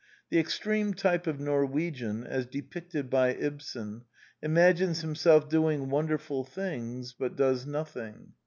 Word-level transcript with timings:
The 0.31 0.39
extreme 0.39 0.95
type 0.95 1.27
of 1.27 1.39
Norwegian, 1.39 2.23
as 2.25 2.47
depicted 2.47 3.07
by 3.07 3.35
Ibsen, 3.35 4.05
imagines 4.41 5.01
himself 5.01 5.47
doing 5.47 5.91
won 5.91 6.07
derful 6.07 6.43
things, 6.43 7.13
but 7.13 7.35
does 7.35 7.67
nothing. 7.67 8.33